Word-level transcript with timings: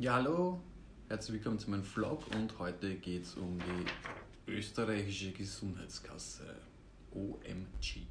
Ja, 0.00 0.14
hallo, 0.14 0.60
herzlich 1.08 1.38
willkommen 1.38 1.58
zu 1.58 1.70
meinem 1.70 1.82
Vlog 1.82 2.22
und 2.36 2.56
heute 2.60 2.94
geht 2.94 3.24
es 3.24 3.34
um 3.34 3.58
die 4.46 4.52
österreichische 4.52 5.32
Gesundheitskasse 5.32 6.44
OMG. 7.12 8.06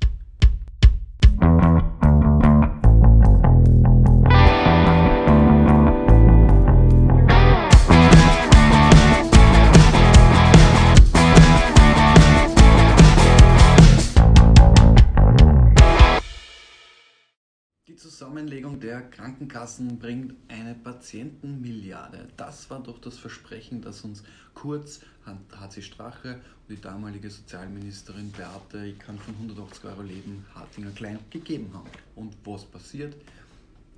Zusammenlegung 18.28 18.82
der 18.82 19.04
Krankenkassen 19.04 20.00
bringt 20.00 20.34
eine 20.50 20.76
Patientenmilliarde. 20.76 22.27
Das 22.36 22.70
war 22.70 22.84
doch 22.84 23.00
das 23.00 23.18
Versprechen, 23.18 23.81
das 23.81 24.02
uns 24.02 24.22
Kurz, 24.53 25.00
HC 25.26 25.81
Strache 25.81 26.34
und 26.67 26.77
die 26.77 26.81
damalige 26.81 27.30
Sozialministerin 27.30 28.34
Beate, 28.34 28.86
ich 28.86 29.00
kann 29.00 29.17
von 29.17 29.34
180 29.36 29.86
Euro 29.86 30.02
leben, 30.02 30.45
Hartinger 30.53 30.91
Klein 30.91 31.20
gegeben 31.30 31.70
haben. 31.73 31.90
Und 32.17 32.36
was 32.44 32.66
passiert? 32.66 33.16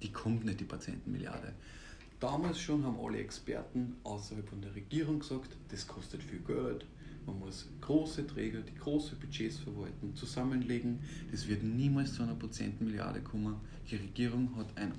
Die 0.04 0.12
kommt 0.12 0.46
nicht, 0.46 0.60
die 0.60 0.66
Patientenmilliarde. 0.66 1.52
Damals 2.20 2.62
schon 2.62 2.86
haben 2.86 3.00
alle 3.04 3.18
Experten 3.18 3.96
außerhalb 4.04 4.48
von 4.48 4.62
der 4.62 4.76
Regierung 4.76 5.22
gesagt, 5.22 5.58
das 5.70 5.88
kostet 5.88 6.22
viel 6.22 6.42
Geld, 6.42 6.86
man 7.26 7.40
muss 7.40 7.68
große 7.82 8.26
Träger, 8.28 8.62
die 8.62 8.76
große 8.76 9.16
Budgets 9.16 9.58
verwalten, 9.58 10.16
zusammenlegen. 10.16 11.00
Das 11.32 11.48
wird 11.48 11.64
niemals 11.64 12.14
zu 12.14 12.24
einer 12.24 12.36
Patientenmilliarde 12.36 13.22
kommen. 13.22 13.56
Die 13.90 13.96
Regierung 13.96 14.56
hat 14.56 14.68
ein 14.76 14.94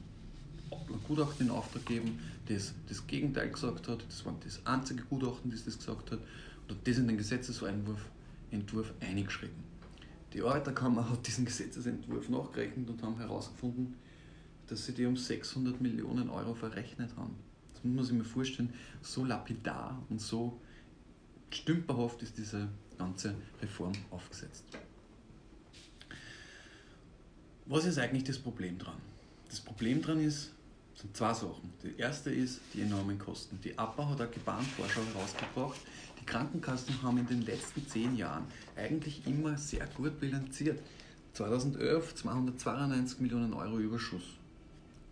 Gutachten 1.06 1.46
in 1.46 1.52
Auftrag 1.52 1.84
gegeben, 1.86 2.18
das 2.46 2.74
das 2.88 3.06
Gegenteil 3.06 3.50
gesagt 3.50 3.88
hat. 3.88 4.04
Das 4.06 4.24
war 4.24 4.34
das 4.42 4.64
einzige 4.64 5.02
Gutachten, 5.04 5.50
das 5.50 5.64
das 5.64 5.78
gesagt 5.78 6.12
hat. 6.12 6.18
Und 6.68 6.76
hat 6.76 6.86
das 6.86 6.98
in 6.98 7.08
den 7.08 7.16
Gesetzesentwurf 7.16 8.08
Entwurf 8.50 8.92
eingeschrieben. 9.00 9.70
Die 10.32 10.42
Arbeiterkammer 10.42 11.08
hat 11.10 11.26
diesen 11.26 11.44
Gesetzesentwurf 11.44 12.28
nachgerechnet 12.28 12.88
und 12.88 13.02
haben 13.02 13.18
herausgefunden, 13.18 13.94
dass 14.68 14.86
sie 14.86 14.92
die 14.92 15.06
um 15.06 15.16
600 15.16 15.80
Millionen 15.80 16.30
Euro 16.30 16.54
verrechnet 16.54 17.10
haben. 17.16 17.34
Das 17.74 17.84
muss 17.84 17.94
man 17.94 18.04
sich 18.04 18.16
mal 18.16 18.24
vorstellen, 18.24 18.72
so 19.02 19.24
lapidar 19.24 20.00
und 20.08 20.20
so 20.20 20.60
stümperhaft 21.50 22.22
ist 22.22 22.36
diese 22.38 22.68
ganze 22.98 23.34
Reform 23.60 23.92
aufgesetzt. 24.10 24.64
Was 27.66 27.84
ist 27.84 27.98
eigentlich 27.98 28.24
das 28.24 28.38
Problem 28.38 28.78
dran? 28.78 28.96
Das 29.48 29.60
Problem 29.60 30.02
dran 30.02 30.20
ist, 30.20 30.50
sind 30.94 31.16
zwei 31.16 31.32
Sachen. 31.32 31.72
Die 31.82 31.96
erste 31.96 32.30
ist 32.30 32.60
die 32.74 32.82
enormen 32.82 33.18
Kosten. 33.18 33.58
Die 33.62 33.78
APA 33.78 34.08
hat 34.08 34.20
eine 34.20 34.30
Gebahnvorschau 34.30 35.00
herausgebracht. 35.14 35.80
Die 36.20 36.26
Krankenkassen 36.26 37.02
haben 37.02 37.18
in 37.18 37.26
den 37.26 37.42
letzten 37.42 37.86
zehn 37.86 38.16
Jahren 38.16 38.44
eigentlich 38.76 39.26
immer 39.26 39.56
sehr 39.56 39.86
gut 39.86 40.20
bilanziert. 40.20 40.80
2011 41.34 42.16
292 42.16 43.20
Millionen 43.20 43.54
Euro 43.54 43.78
Überschuss. 43.78 44.22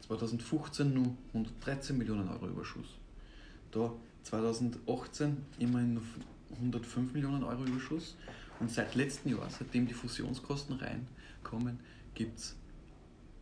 2015 0.07 0.93
nur 0.93 1.15
113 1.29 1.97
Millionen 1.97 2.29
Euro 2.29 2.49
Überschuss. 2.49 2.89
Da 3.71 3.93
2018 4.29 5.39
immerhin 5.59 6.01
105 6.53 7.15
Millionen 7.15 7.45
Euro 7.45 7.65
Überschuss. 7.65 8.15
Und 8.61 8.71
seit 8.71 8.95
letztem 8.95 9.33
Jahr, 9.33 9.49
seitdem 9.49 9.87
die 9.87 9.95
Fusionskosten 9.95 10.77
reinkommen, 10.77 11.79
gibt 12.15 12.39
es 12.39 12.57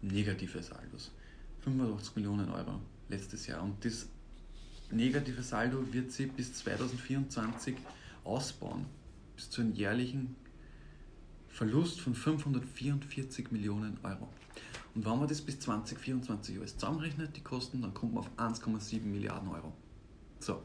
negative 0.02 0.62
Saldos. 0.62 1.10
85 1.62 2.16
Millionen 2.16 2.48
Euro 2.50 2.80
letztes 3.08 3.46
Jahr. 3.46 3.62
Und 3.62 3.84
das 3.84 4.08
negative 4.92 5.42
Saldo 5.42 5.92
wird 5.92 6.12
sich 6.12 6.30
bis 6.30 6.54
2024 6.54 7.74
ausbauen, 8.22 8.84
bis 9.34 9.50
zu 9.50 9.62
einem 9.62 9.72
jährlichen 9.72 10.36
Verlust 11.48 12.00
von 12.00 12.14
544 12.14 13.50
Millionen 13.50 13.98
Euro. 14.04 14.28
Und 14.94 15.04
wenn 15.04 15.18
man 15.18 15.26
das 15.26 15.40
bis 15.40 15.58
2024 15.58 16.58
alles 16.58 16.76
zusammenrechnet, 16.76 17.36
die 17.36 17.42
Kosten, 17.42 17.82
dann 17.82 17.92
kommt 17.92 18.14
man 18.14 18.24
auf 18.24 18.30
1,7 18.38 19.02
Milliarden 19.02 19.48
Euro. 19.48 19.72
So, 20.40 20.62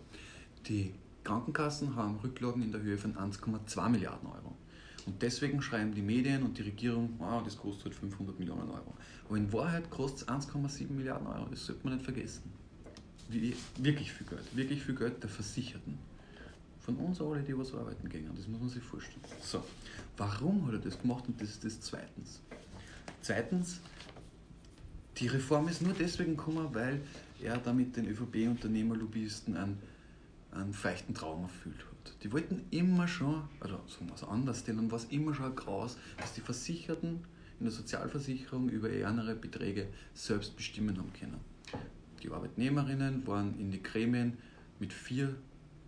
die 0.67 0.93
Krankenkassen 1.23 1.95
haben 1.95 2.17
Rücklagen 2.17 2.61
in 2.61 2.71
der 2.71 2.81
Höhe 2.81 2.97
von 2.97 3.15
1,2 3.15 3.89
Milliarden 3.89 4.27
Euro. 4.27 4.55
Und 5.05 5.21
deswegen 5.21 5.61
schreiben 5.61 5.93
die 5.93 6.01
Medien 6.01 6.43
und 6.43 6.57
die 6.57 6.61
Regierung, 6.61 7.15
wow, 7.17 7.43
das 7.43 7.57
kostet 7.57 7.95
500 7.95 8.37
Millionen 8.37 8.69
Euro. 8.69 8.93
Aber 9.27 9.37
in 9.37 9.51
Wahrheit 9.51 9.89
kostet 9.89 10.29
es 10.29 10.47
1,7 10.47 10.91
Milliarden 10.91 11.27
Euro, 11.27 11.47
das 11.49 11.65
sollte 11.65 11.83
man 11.83 11.93
nicht 11.95 12.03
vergessen. 12.03 12.43
Wie, 13.29 13.55
wirklich 13.77 14.11
viel 14.11 14.27
Geld, 14.27 14.55
wirklich 14.55 14.83
viel 14.83 14.95
Geld 14.95 15.23
der 15.23 15.29
Versicherten. 15.29 15.97
Von 16.81 16.95
uns 16.97 17.21
alle, 17.21 17.41
die 17.41 17.57
was 17.57 17.73
arbeiten 17.73 18.09
gehen, 18.09 18.29
das 18.35 18.47
muss 18.47 18.59
man 18.59 18.69
sich 18.69 18.83
vorstellen. 18.83 19.21
So, 19.41 19.63
warum 20.17 20.67
hat 20.67 20.73
er 20.73 20.79
das 20.79 20.99
gemacht? 20.99 21.23
Und 21.27 21.39
das 21.39 21.49
ist 21.49 21.63
das 21.63 21.79
Zweitens. 21.79 22.41
Zweitens, 23.21 23.79
die 25.17 25.27
Reform 25.27 25.67
ist 25.67 25.81
nur 25.81 25.93
deswegen 25.93 26.35
gekommen, 26.35 26.67
weil 26.73 27.01
er 27.41 27.57
damit 27.57 27.95
den 27.95 28.07
ÖVP-Unternehmerlobbyisten 28.07 29.57
einen, 29.57 29.79
einen 30.51 30.73
feuchten 30.73 31.13
Traum 31.13 31.43
erfüllt 31.43 31.79
hat. 31.79 32.15
Die 32.23 32.31
wollten 32.31 32.63
immer 32.71 33.07
schon, 33.07 33.43
oder 33.59 33.79
sagen 33.87 34.07
wir 34.07 34.15
es 34.15 34.23
anders, 34.23 34.63
denen 34.63 34.89
war 34.91 34.97
es 34.97 35.05
immer 35.05 35.33
schon 35.33 35.45
ein 35.45 35.55
Graus, 35.55 35.97
dass 36.17 36.33
die 36.33 36.41
Versicherten 36.41 37.19
in 37.59 37.65
der 37.65 37.71
Sozialversicherung 37.71 38.69
über 38.69 38.89
ärmere 38.89 39.35
Beträge 39.35 39.87
selbst 40.13 40.55
bestimmen 40.55 40.97
haben 40.97 41.13
können. 41.13 41.39
Die 42.23 42.29
Arbeitnehmerinnen 42.29 43.25
waren 43.27 43.59
in 43.59 43.71
die 43.71 43.81
Gremien 43.81 44.37
mit 44.79 44.93
vier 44.93 45.35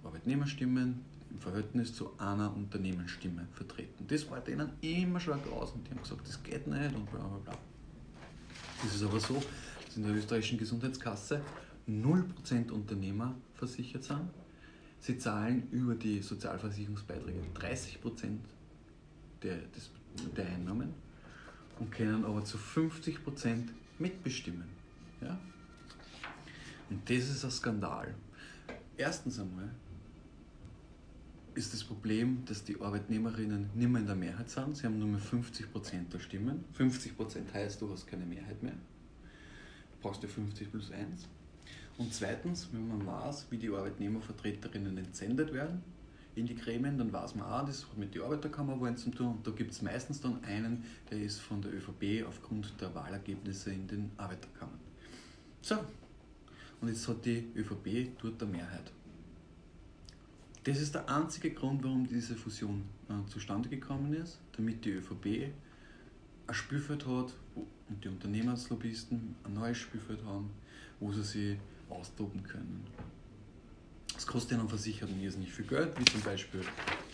Arbeitnehmerstimmen 0.03 1.01
im 1.31 1.39
Verhältnis 1.39 1.95
zu 1.95 2.11
einer 2.19 2.55
Unternehmensstimme 2.55 3.47
vertreten. 3.53 4.05
Das 4.07 4.29
war 4.29 4.39
denen 4.41 4.69
immer 4.81 5.19
schon 5.19 5.33
ein 5.33 5.43
Graus 5.43 5.71
und 5.71 5.85
die 5.85 5.91
haben 5.91 6.01
gesagt, 6.01 6.27
das 6.27 6.41
geht 6.43 6.67
nicht 6.67 6.95
und 6.95 7.09
bla 7.09 7.19
bla 7.19 7.37
bla. 7.37 7.57
Es 8.85 8.95
ist 8.95 9.03
aber 9.03 9.19
so, 9.19 9.41
in 9.97 10.03
der 10.03 10.15
österreichischen 10.15 10.57
Gesundheitskasse 10.57 11.41
0% 11.87 12.71
Unternehmer 12.71 13.35
versichert 13.55 14.03
sind. 14.03 14.29
Sie 14.99 15.17
zahlen 15.17 15.67
über 15.71 15.95
die 15.95 16.21
Sozialversicherungsbeiträge 16.21 17.39
30% 17.55 18.37
der, 19.41 19.57
des, 19.57 19.91
der 20.35 20.47
Einnahmen 20.47 20.93
und 21.79 21.91
können 21.91 22.23
aber 22.23 22.45
zu 22.45 22.57
50% 22.57 23.67
mitbestimmen. 23.99 24.69
Ja? 25.21 25.37
Und 26.89 27.09
das 27.09 27.29
ist 27.29 27.43
ein 27.43 27.51
Skandal. 27.51 28.13
Erstens 28.95 29.39
einmal 29.39 29.69
ist 31.55 31.73
das 31.73 31.83
Problem, 31.83 32.43
dass 32.45 32.63
die 32.63 32.79
Arbeitnehmerinnen 32.79 33.69
nicht 33.73 33.89
mehr 33.89 34.01
in 34.01 34.07
der 34.07 34.15
Mehrheit 34.15 34.49
sind. 34.49 34.77
Sie 34.77 34.85
haben 34.85 34.97
nur 34.97 35.07
mehr 35.07 35.21
50% 35.21 36.09
der 36.11 36.19
Stimmen. 36.19 36.63
50% 36.77 37.53
heißt, 37.53 37.81
du 37.81 37.91
hast 37.91 38.07
keine 38.07 38.25
Mehrheit 38.25 38.61
mehr. 38.63 38.75
Du 40.03 40.09
brauchst 40.09 40.21
ja 40.21 40.27
50 40.27 40.69
plus 40.69 40.91
1. 40.91 41.29
Und 41.97 42.13
zweitens, 42.13 42.67
wenn 42.73 42.89
man 42.89 43.07
weiß, 43.07 43.47
wie 43.51 43.57
die 43.57 43.69
Arbeitnehmervertreterinnen 43.69 44.97
entsendet 44.97 45.53
werden 45.53 45.81
in 46.35 46.45
die 46.45 46.55
Gremien, 46.55 46.97
dann 46.97 47.13
weiß 47.13 47.35
man 47.35 47.47
auch, 47.47 47.65
das 47.65 47.87
hat 47.87 47.97
mit 47.97 48.13
der 48.13 48.23
Arbeiterkammer 48.23 48.77
wollen 48.81 48.97
zu 48.97 49.11
tun. 49.11 49.27
Und 49.27 49.47
da 49.47 49.51
gibt 49.51 49.71
es 49.71 49.81
meistens 49.81 50.19
dann 50.19 50.43
einen, 50.43 50.83
der 51.09 51.21
ist 51.21 51.39
von 51.39 51.61
der 51.61 51.73
ÖVP 51.73 52.27
aufgrund 52.27 52.73
der 52.81 52.93
Wahlergebnisse 52.93 53.71
in 53.71 53.87
den 53.87 54.11
Arbeiterkammern. 54.17 54.79
So, 55.61 55.75
und 56.81 56.89
jetzt 56.89 57.07
hat 57.07 57.23
die 57.23 57.47
ÖVP 57.55 58.17
dort 58.21 58.41
der 58.41 58.47
Mehrheit. 58.49 58.91
Das 60.65 60.81
ist 60.81 60.95
der 60.95 61.07
einzige 61.07 61.51
Grund, 61.51 61.81
warum 61.81 62.05
diese 62.07 62.35
Fusion 62.35 62.83
äh, 63.07 63.29
zustande 63.29 63.69
gekommen 63.69 64.13
ist, 64.13 64.39
damit 64.57 64.83
die 64.83 64.91
ÖVP 64.91 65.53
ein 66.53 66.55
Spielfeld 66.55 67.07
hat 67.07 67.33
und 67.55 68.03
die 68.03 68.07
Unternehmerslobbyisten 68.07 69.35
ein 69.43 69.53
neues 69.53 69.77
Spielfeld 69.77 70.23
haben, 70.23 70.51
wo 70.99 71.11
sie 71.11 71.23
sich 71.23 71.57
austoben 71.89 72.43
können. 72.43 72.85
Das 74.13 74.27
kostet 74.27 74.59
einen 74.59 74.69
Versicherten 74.69 75.19
irrsinnig 75.19 75.51
viel 75.51 75.65
Geld, 75.65 75.99
wie 75.99 76.05
zum 76.05 76.21
Beispiel 76.21 76.61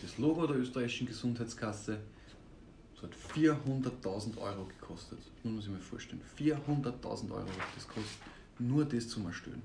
das 0.02 0.18
Logo 0.18 0.46
der 0.46 0.58
österreichischen 0.58 1.08
Gesundheitskasse. 1.08 2.02
Das 2.94 3.04
hat 3.04 3.12
400.000 3.34 4.38
Euro 4.40 4.66
gekostet. 4.66 5.20
Nun 5.46 5.56
muss 5.56 5.66
ich 5.66 5.72
mir 5.72 5.80
vorstellen, 5.80 6.22
400.000 6.38 7.32
Euro 7.32 7.48
hat 7.48 7.76
das 7.76 7.88
kostet, 7.88 8.20
nur 8.60 8.84
das 8.84 9.08
zu 9.08 9.26
erstellen. 9.26 9.62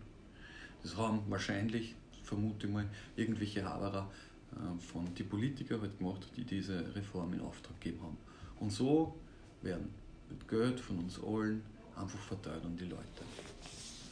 Das 0.84 0.96
haben 0.96 1.20
wahrscheinlich 1.28 1.96
vermute 2.22 2.68
mal, 2.68 2.88
irgendwelche 3.16 3.64
Haberer 3.64 4.08
äh, 4.52 4.80
von 4.80 5.12
die 5.16 5.24
Politiker 5.24 5.80
halt 5.80 5.98
gemacht, 5.98 6.28
die 6.36 6.44
diese 6.44 6.94
Reform 6.94 7.32
in 7.32 7.40
Auftrag 7.40 7.80
gegeben 7.80 8.04
haben. 8.04 8.16
Und 8.60 8.70
so 8.70 9.14
werden 9.64 9.92
mit 10.28 10.48
Geld 10.48 10.80
von 10.80 10.98
uns 10.98 11.20
allen 11.22 11.62
einfach 11.96 12.18
verteilt 12.18 12.64
an 12.64 12.76
die 12.76 12.86
Leute, 12.86 13.04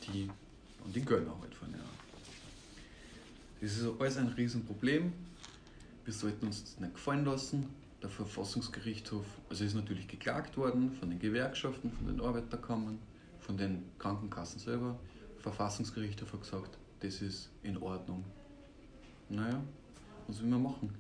die 0.07 0.29
und 0.85 0.95
die 0.95 1.05
Gönner 1.05 1.37
halt 1.41 1.55
von 1.55 1.71
ja. 1.71 1.79
Das 3.61 3.77
ist 3.77 3.89
alles 3.99 4.17
ein 4.17 4.29
Riesenproblem. 4.29 5.13
Wir 6.05 6.13
sollten 6.13 6.47
uns 6.47 6.65
das 6.65 6.81
nicht 6.81 6.95
gefallen 6.95 7.25
lassen. 7.25 7.69
Der 8.03 8.11
Verfassungsgerichtshof, 8.11 9.25
also 9.49 9.65
ist 9.65 9.75
natürlich 9.75 10.09
geklagt 10.09 10.57
worden 10.57 10.93
von 10.99 11.11
den 11.11 11.21
Gewerkschaften, 11.21 11.93
von 11.93 12.09
den 12.09 12.21
Arbeiterkammern, 12.21 12.99
von 13.39 13.57
den 13.57 13.85
Krankenkassen 14.01 14.59
selber, 14.59 14.99
Verfassungsgerichtshof 15.39 16.33
hat 16.33 16.41
gesagt, 16.41 16.79
das 17.01 17.23
ist 17.23 17.51
in 17.63 17.77
Ordnung. 17.77 18.25
Naja, 19.29 19.63
was 20.27 20.41
will 20.41 20.49
man 20.49 20.63
machen? 20.63 20.91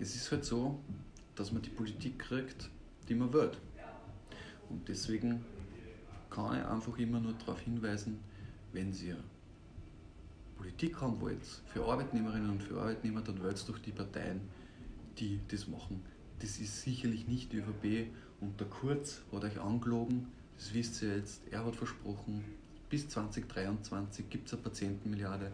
Es 0.00 0.16
ist 0.16 0.30
halt 0.32 0.44
so, 0.44 0.80
dass 1.36 1.52
man 1.52 1.62
die 1.62 1.70
Politik 1.70 2.18
kriegt, 2.18 2.68
die 3.08 3.14
man 3.14 3.32
will. 3.32 3.50
Und 4.68 4.86
deswegen 4.88 5.44
kann 6.30 6.58
ich 6.58 6.64
einfach 6.64 6.98
immer 6.98 7.20
nur 7.20 7.32
darauf 7.34 7.60
hinweisen, 7.60 8.18
wenn 8.72 8.92
ihr 8.92 9.16
Politik 10.56 11.00
haben 11.00 11.20
wollt, 11.20 11.42
für 11.66 11.84
Arbeitnehmerinnen 11.84 12.50
und 12.50 12.62
für 12.62 12.80
Arbeitnehmer, 12.80 13.22
dann 13.22 13.42
wählt 13.42 13.68
doch 13.68 13.78
die 13.78 13.92
Parteien, 13.92 14.40
die 15.18 15.40
das 15.48 15.68
machen. 15.68 16.02
Das 16.40 16.58
ist 16.58 16.82
sicherlich 16.82 17.26
nicht 17.26 17.52
die 17.52 17.58
ÖVP 17.58 18.10
und 18.40 18.60
der 18.60 18.66
Kurz 18.68 19.22
hat 19.32 19.44
euch 19.44 19.60
angelogen, 19.60 20.26
das 20.56 20.74
wisst 20.74 21.02
ihr 21.02 21.16
jetzt, 21.16 21.42
er 21.50 21.64
hat 21.64 21.76
versprochen, 21.76 22.44
bis 22.90 23.08
2023 23.08 24.28
gibt 24.28 24.48
es 24.48 24.54
eine 24.54 24.62
Patientenmilliarde 24.62 25.52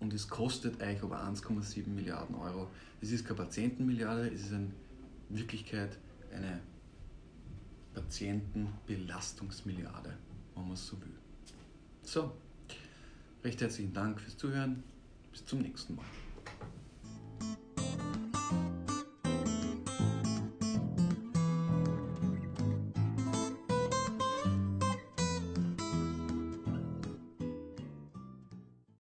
und 0.00 0.12
es 0.12 0.28
kostet 0.28 0.82
euch 0.82 1.02
aber 1.02 1.22
1,7 1.22 1.88
Milliarden 1.88 2.34
Euro. 2.36 2.68
Es 3.00 3.12
ist 3.12 3.24
keine 3.24 3.38
Patientenmilliarde, 3.38 4.28
es 4.28 4.42
ist 4.42 4.52
in 4.52 4.72
Wirklichkeit 5.28 5.98
eine 6.32 6.60
Patientenbelastungsmilliarde, 7.94 10.16
wenn 10.54 10.64
man 10.64 10.72
es 10.72 10.86
so 10.86 11.00
will. 11.00 11.14
So, 12.02 12.36
recht 13.44 13.60
herzlichen 13.60 13.92
Dank 13.92 14.20
fürs 14.20 14.36
Zuhören. 14.36 14.82
Bis 15.32 15.44
zum 15.44 15.60
nächsten 15.60 15.96
Mal. 15.96 16.04